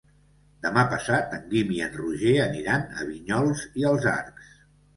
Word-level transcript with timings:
Demà 0.61 0.85
passat 0.93 1.35
en 1.37 1.43
Guim 1.51 1.75
i 1.75 1.77
en 1.89 1.93
Roger 1.99 2.33
aniran 2.47 2.89
a 2.99 3.07
Vinyols 3.13 3.65
i 3.83 3.89
els 3.95 4.13
Arcs. 4.17 4.53